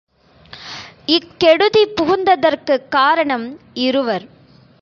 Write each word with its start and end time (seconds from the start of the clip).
இக் 1.05 1.29
கெடுதி 1.37 1.87
புகுந்ததற்குக் 1.87 2.87
காரணம் 2.89 3.59
இருவர். 3.73 4.27